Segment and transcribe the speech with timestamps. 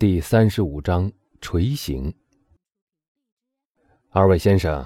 [0.00, 1.12] 第三十五章
[1.42, 2.10] 垂行。
[4.08, 4.82] 二位先生，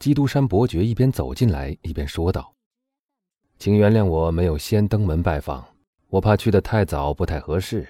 [0.00, 2.54] 基督山伯爵一边走进来一边说道
[3.58, 5.64] ：“请原谅我没有先登门拜访，
[6.08, 7.88] 我怕去的太早不太合适，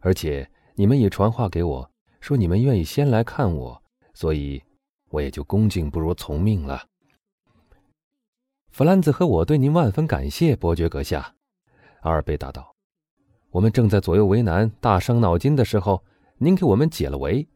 [0.00, 1.88] 而且你们也传话给我
[2.20, 3.80] 说你们愿意先来看我，
[4.12, 4.60] 所以
[5.10, 6.84] 我也就恭敬不如从命了。”
[8.74, 11.36] 弗兰兹和我对您万分感谢，伯爵阁下。”
[12.02, 12.69] 阿尔贝答道。
[13.50, 16.04] 我们正在左右为难、大伤脑筋的时候，
[16.38, 17.48] 您给我们解了围。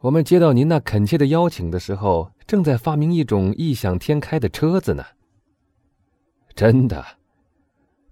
[0.00, 5.04] 我们接到您那恳切的邀请的时候，正在发明一种异想天开的车子呢。
[6.54, 7.04] 真的，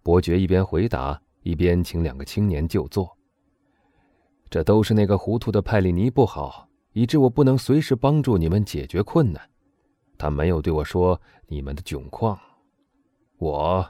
[0.03, 3.17] 伯爵一边回答，一边请两个青年就坐。
[4.51, 9.49] 这都是那个糊涂的派里尼不好，以致我不能随时帮助你们解决困难。
[10.19, 12.37] 他没有对我说你们的窘况。
[13.39, 13.87] 我，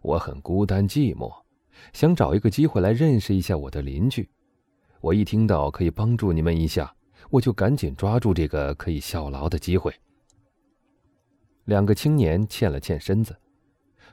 [0.00, 1.30] 我很孤单寂寞。
[1.92, 4.28] 想找一个机会来认识一下我的邻居，
[5.00, 6.94] 我一听到可以帮助你们一下，
[7.30, 9.94] 我就赶紧抓住这个可以效劳的机会。
[11.64, 13.36] 两个青年欠了欠身子，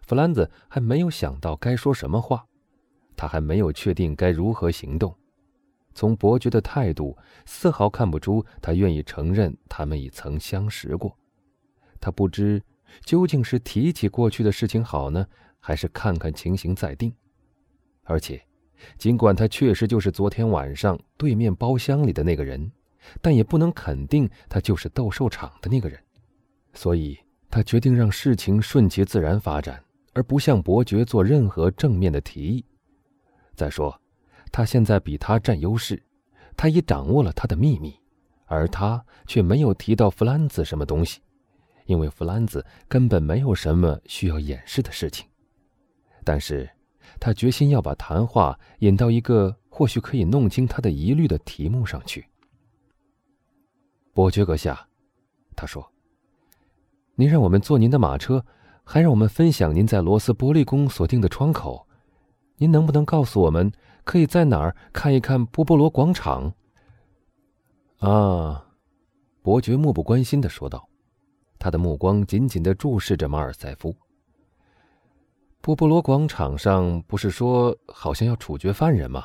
[0.02, 2.46] 弗兰兹还没有想到该说什么话，
[3.16, 5.16] 他还没有确定该如何行动。
[5.94, 11.16] 从伯爵的态度，丝毫看不出他愿意承认他们已曾相识过。
[12.00, 12.62] 他不知
[13.06, 15.28] 究竟是提起过去的事情好呢，
[15.60, 17.14] 还是看看情形再定。
[18.04, 18.42] 而且，
[18.98, 22.70] 尽管他确实就是昨天晚上对面包厢里的那个人，
[23.22, 25.98] 但也不能肯定他就是斗兽场的那个人。
[26.74, 27.18] 所以，
[27.50, 32.66] 他决定让事情顺其自然发展，而不向伯爵做任何正面的提议。
[33.56, 33.98] 再说，
[34.52, 36.04] 他现在比他占优势，
[36.58, 37.98] 他已掌握了他的秘密，
[38.48, 41.22] 而他却没有提到弗兰兹什么东西，
[41.86, 45.26] 因为弗兰兹根本没有什么需要掩饰的事情。
[46.26, 46.70] 但是。
[47.24, 52.28] 他决心要把谈话引到一个或许可以弄清他的疑虑的题目上去。
[54.14, 54.86] 伯爵阁下，
[55.56, 55.90] 他说
[57.16, 58.46] ：“您让我们坐您的马车，
[58.84, 61.88] 还让我们分享您在罗斯伯利宫所定的窗口。
[62.58, 63.72] 您能不能告诉我们，
[64.04, 66.54] 可以在哪儿看一看波波罗广场？”
[68.04, 68.68] 啊，
[69.42, 70.90] 伯爵漠不关心的说道，
[71.58, 73.96] 他的目光紧紧的注视着马尔塞夫。
[75.64, 79.24] 波波罗广场上不是说好像要处决犯人吗？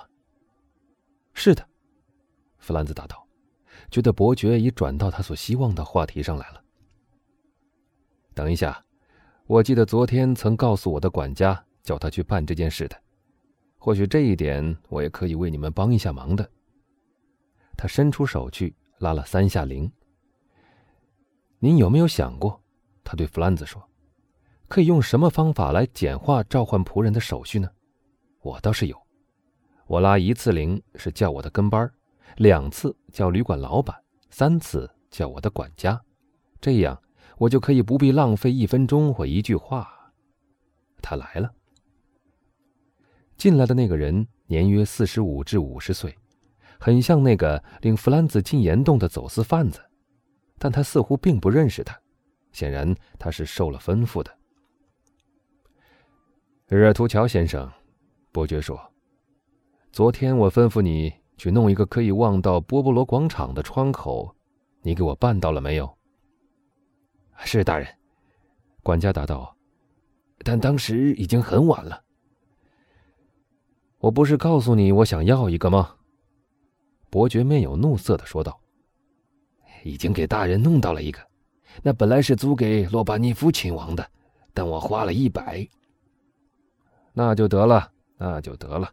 [1.33, 1.69] 是的，
[2.59, 3.27] 弗兰兹答道，
[3.91, 6.63] 觉得伯爵已转到他所希望的话题上来了。
[8.35, 8.85] 等一下，
[9.49, 12.97] 我记得昨天曾告诉我的管家，叫他去办这件事的。
[13.77, 16.49] 或许这一点我也可以为你们帮一下忙的。
[17.77, 19.91] 他伸出手去拉了三下铃。
[21.59, 22.63] 您有没有想过？
[23.03, 23.88] 他对弗兰兹说。
[24.69, 27.69] 可以用什么方法来简化召唤仆人的手续呢？
[28.41, 28.97] 我倒是有，
[29.87, 31.91] 我拉一次铃是叫我的跟班
[32.37, 33.97] 两次叫旅馆老板，
[34.31, 36.01] 三次叫我的管家，
[36.61, 37.01] 这样
[37.39, 39.91] 我就可以不必浪费一分钟或一句话。
[41.01, 41.51] 他来了，
[43.37, 46.15] 进来的那个人年约四十五至五十岁，
[46.79, 49.81] 很像那个领弗兰兹进岩洞的走私贩子，
[50.59, 51.99] 但他似乎并不认识他，
[52.53, 54.38] 显然他是受了吩咐的。
[56.71, 57.67] 日尔图乔先生，
[58.31, 58.79] 伯爵说
[59.91, 64.37] ：“昨天我吩咐你去弄一个可以望到波波罗广场的窗口，
[64.83, 65.91] 你给我办到了没有
[67.43, 67.89] ？”“是大人。”
[68.85, 69.57] 管家答道
[70.45, 72.03] ，“但当时已经很晚了。
[73.97, 75.97] ”“我不是告诉你我想要一个吗？”
[77.09, 78.61] 伯爵面有怒色的说道
[79.85, 81.19] ，“已经给大人弄到了一个，
[81.83, 84.07] 那本来是租给洛巴尼夫亲王的，
[84.53, 85.67] 但我花了一百。”
[87.19, 88.89] 那就得了，那就得了，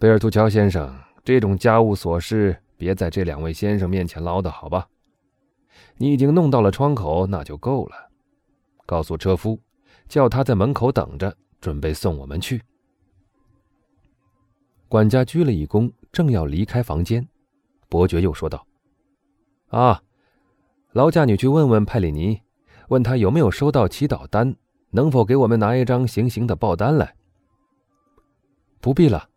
[0.00, 0.92] 贝尔图乔先生，
[1.22, 4.88] 这种家务琐事别在这两位先生面前唠叨，好吧？
[5.96, 7.94] 你已经弄到了窗口，那就够了。
[8.84, 9.60] 告诉车夫，
[10.08, 12.60] 叫他在门口等着，准备送我们去。
[14.88, 17.28] 管家鞠了一躬，正要离开房间，
[17.88, 18.66] 伯爵又说道
[19.70, 20.02] ：“啊，
[20.90, 22.40] 劳驾你去问问派里尼，
[22.88, 24.56] 问他有没有收到祈祷单，
[24.90, 27.14] 能否给我们拿一张行刑的报单来。”
[28.80, 29.28] 不必了，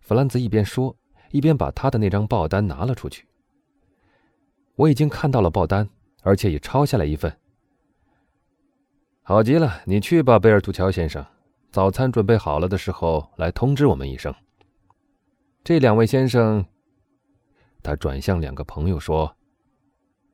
[0.00, 0.96] 弗兰兹一边说，
[1.30, 3.24] 一边把他的那张报单拿了出去。
[4.74, 5.88] 我已经看到了报单，
[6.22, 7.32] 而且已抄下来一份。
[9.22, 11.24] 好极了，你去吧，贝尔图乔先生。
[11.70, 14.34] 早餐准备好了的时候，来通知我们一声。
[15.62, 16.66] 这两位先生，
[17.84, 19.36] 他转向两个朋友说：“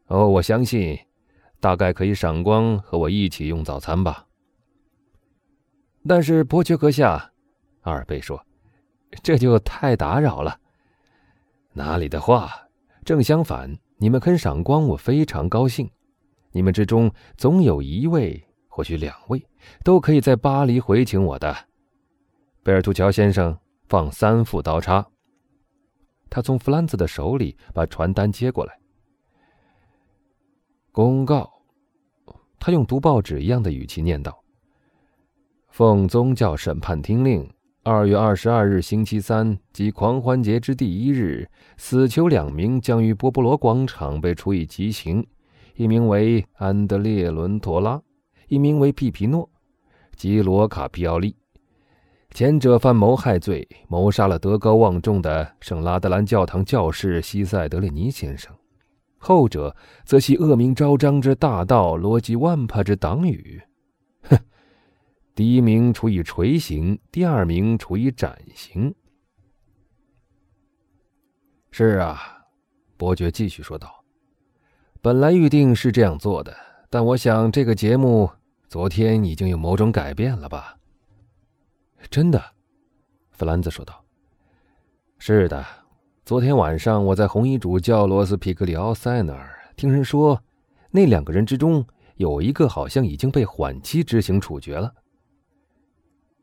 [0.09, 0.99] 哦，我相信，
[1.61, 4.27] 大概可以赏光和我一起用早餐吧。”
[6.09, 7.35] 但是伯爵阁下。
[7.87, 8.45] 阿尔贝说
[9.23, 10.59] ：“这就太打扰了。
[11.73, 12.51] 哪里的话，
[13.05, 15.89] 正相反，你们肯赏光，我非常高兴。
[16.51, 19.41] 你们之中总有一位，或许两位，
[19.85, 21.57] 都可以在巴黎回请我的。
[22.65, 23.57] 贝尔图乔先生，
[23.89, 25.07] 放三副刀叉。
[26.29, 28.77] 他从弗兰兹的手里把传单接过来。
[30.91, 31.63] 公告，
[32.59, 34.43] 他用读报纸一样的语气念道
[35.71, 37.49] ：“奉宗教审判听令。”
[37.89, 45.25] 二月二十二日星期三，即狂欢节之第一日，死囚两名将于波波罗广场被处以极刑，
[45.77, 48.03] 一名为安德烈·伦托拉，
[48.49, 49.45] 一名为皮皮诺·
[50.17, 51.37] 基罗卡皮奥利。
[52.33, 58.51] 前者犯谋害罪，谋杀了德高望重的圣拉德兰教堂教士西塞德列尼先生；
[59.17, 63.63] 后者则系恶名昭彰之大盗罗吉万帕之党羽。
[65.37, 68.95] 第一名处以锤刑，第二名处以斩刑。
[71.71, 72.47] 是啊，
[72.97, 74.03] 伯爵继续说道
[75.03, 76.57] ：“本来预定是这样做的，
[76.89, 78.31] 但我想这个节目
[78.67, 80.79] 昨天已经有某种改变了吧？”
[82.09, 82.43] 真的，
[83.33, 84.03] 弗兰兹说道
[85.21, 85.63] ：“是的，
[86.25, 90.43] 昨天晚上我在红衣主教罗斯皮格里奥塞那儿听人说，
[90.91, 94.95] 那两个人之中有一个好像已经被缓期执行处决了。”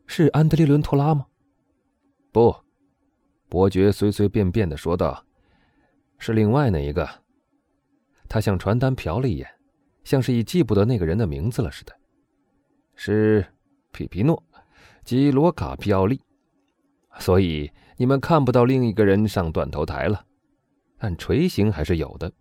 [0.06, 1.26] 是安德烈·伦托拉吗？
[2.30, 2.54] 不，
[3.48, 5.24] 伯爵随随便便的说道
[6.18, 7.08] ：“是另外那一个。”
[8.28, 9.48] 他向传单瞟了一眼，
[10.02, 11.92] 像是已记不得那个人的名字了似的。
[12.94, 13.44] 是
[13.92, 14.42] 皮皮诺·
[15.04, 16.20] 基罗卡皮奥利。
[17.18, 20.26] 所以你们看不到另一个人上断头台了，
[20.98, 22.32] 但锤刑还是有的。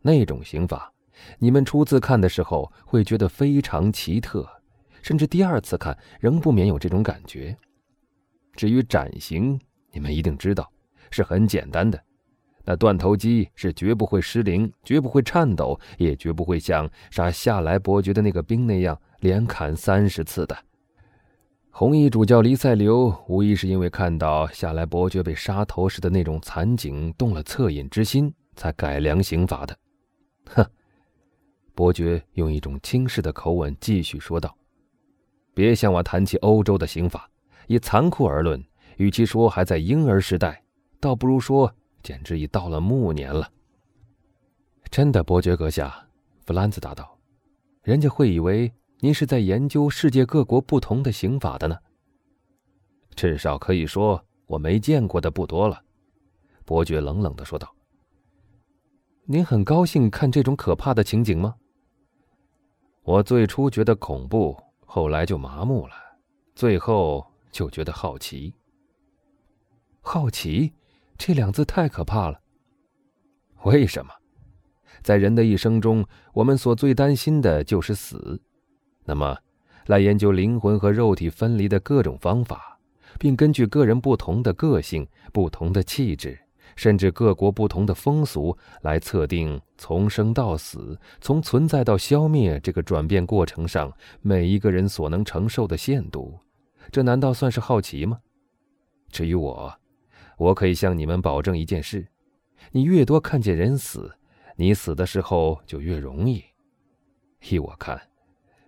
[0.00, 0.92] 那种刑法，
[1.38, 4.59] 你们初次看的时候会觉得非常奇特。
[5.02, 7.56] 甚至第二次看，仍不免有这种感觉。
[8.54, 9.58] 至于斩刑，
[9.92, 10.70] 你们一定知道，
[11.10, 12.00] 是很简单的。
[12.64, 20.56] 那断头机是绝不会失灵，绝不会颤抖，也绝不会像杀夏莱伯爵的那个兵那样连砍三十次的。
[21.70, 29.76] 红衣主教黎塞留无疑是因为看到夏莱伯爵被杀头时的那种惨景，动了恻隐之心，才改良刑法的。
[30.46, 30.66] 哼！
[31.74, 34.54] 伯爵用一种轻视的口吻继续说道。
[35.60, 37.30] 别向我谈起欧洲的刑法，
[37.66, 38.64] 以残酷而论，
[38.96, 40.64] 与其说还在婴儿时代，
[40.98, 41.70] 倒不如说
[42.02, 43.46] 简直已到了暮年了。
[44.90, 46.08] 真的，伯爵阁下，
[46.46, 47.14] 弗兰兹答道
[47.84, 51.76] ：“人家会以为您是在研究世界各国不同的刑法的呢。”
[53.14, 55.84] 至少可以说，我没见过的不多了。”
[56.64, 57.70] 伯爵冷冷的说道。
[59.28, 61.54] “您很高兴看这种可怕的情景吗？”
[63.04, 64.56] 我最初觉得恐怖。
[64.92, 65.94] 后来就麻木了，
[66.56, 68.52] 最后就觉得好奇。
[70.00, 70.72] 好奇，
[71.16, 72.40] 这两字太可怕了。
[73.62, 74.12] 为什么？
[75.00, 76.04] 在人的一生中，
[76.34, 78.42] 我们所最担心的就是死。
[79.04, 79.38] 那么，
[79.86, 82.76] 来研究灵魂和肉体分离的各种方法，
[83.16, 86.36] 并根据个人不同的个性、不同的气质。
[86.80, 93.92] 甚至各国不同的风俗来测定从生到死、从存在到消灭这个转变过程上
[94.22, 96.40] 每一个人所能承受的限度，
[96.90, 98.18] 这难道算是好奇吗？
[99.10, 99.70] 至于我，
[100.38, 102.08] 我可以向你们保证一件事：
[102.72, 104.10] 你越多看见人死，
[104.56, 106.42] 你死的时候就越容易。
[107.50, 108.00] 依我看，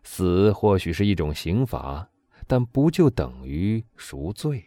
[0.02, 2.06] 死或许是一种刑罚，
[2.46, 4.62] 但不就等于赎罪？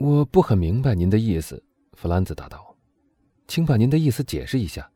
[0.00, 1.60] 我不很明白您的意思，
[1.94, 2.76] 弗兰兹答道，
[3.48, 4.88] 请把您的意思解释一下，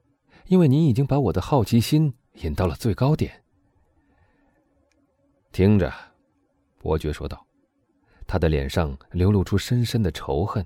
[0.46, 3.42] 因为您已经把我的好奇心引到了最高点。
[5.50, 5.92] 听着，
[6.78, 7.44] 伯爵说道，
[8.28, 10.64] 他的脸上流露出深深的仇恨。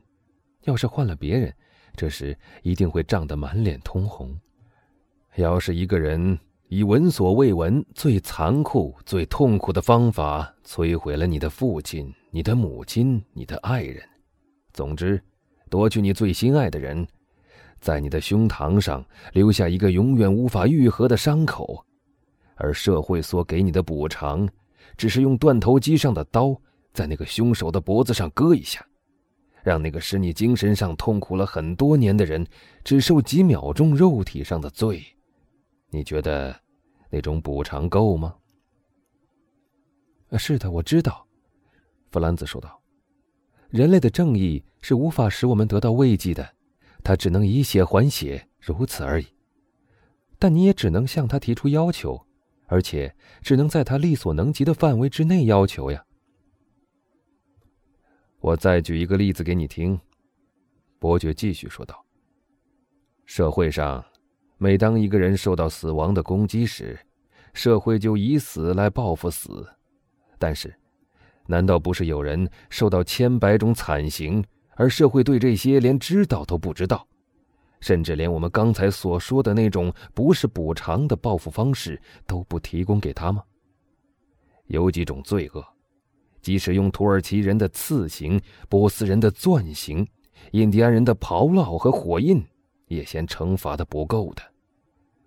[0.64, 1.54] 要是换了别人，
[1.94, 4.38] 这时一定会涨得满脸通红。
[5.36, 6.38] 要是一个人
[6.68, 14.06] 以闻所未闻、最残酷、最痛苦的方法摧毁了你的父亲、你的母亲、你的爱人。
[14.76, 15.18] 总之，
[15.70, 17.08] 夺去你最心爱的人，
[17.80, 19.02] 在你的胸膛上
[19.32, 21.82] 留下一个永远无法愈合的伤口，
[22.56, 24.46] 而社会所给你的补偿，
[24.98, 26.54] 只是用断头机上的刀
[26.92, 28.86] 在那个凶手的脖子上割一下，
[29.62, 32.46] 让那个使你精神上痛苦了很多年的人
[32.84, 35.02] 只受几秒钟肉体上的罪。
[35.88, 36.54] 你觉得
[37.08, 38.34] 那种补偿够吗？
[40.32, 41.26] 是的，我知道，
[42.10, 42.78] 弗兰兹说道。
[43.70, 46.54] 人类的正义是无法使我们得到慰藉的，
[47.02, 49.26] 他只能以血还血，如此而已。
[50.38, 52.26] 但你也只能向他提出要求，
[52.66, 56.04] 而且只能在他力所能及的范围之内要求呀。
[58.40, 59.98] 我再举一个例子给你听。
[60.98, 62.04] 伯爵继续说道
[63.26, 64.04] ：“社会上，
[64.58, 66.98] 每当一个人受到死亡的攻击时，
[67.52, 69.66] 社会就以死来报复死。
[70.38, 70.74] 但是，
[71.46, 77.06] 难道不是有人受到千百种惨刑，而社会对这些连知道都不知道，
[77.80, 83.42] 甚至连我们刚才所说的那种不是补偿的报复方式都不提供给他吗？
[84.66, 85.64] 有几种罪恶，
[86.42, 90.06] 即使用土耳其人的刺刑、波斯人的钻刑。”
[90.52, 92.44] 印第安人的刨烙和火印，
[92.88, 94.42] 也嫌惩罚的不够的，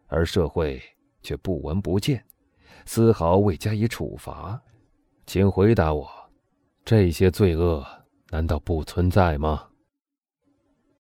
[0.06, 0.80] 而社会
[1.24, 2.24] 却不闻不见，
[2.86, 4.62] 丝毫未加以处罚。
[5.30, 6.10] 请回答我，
[6.84, 7.86] 这些罪恶
[8.32, 9.69] 难道不存在吗？